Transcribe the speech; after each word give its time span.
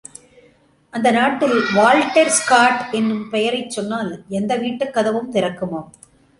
அந்த 0.93 1.11
நாட்டில் 1.11 1.53
Walter 1.75 2.33
Scott 2.39 2.81
என்னும் 2.91 3.29
பெயரைச் 3.29 3.69
சொன்னால் 3.69 4.11
எந்த 4.29 4.55
வீட்டுக் 4.55 4.93
கதவும் 4.93 5.31
திறக்குமாம். 5.31 5.89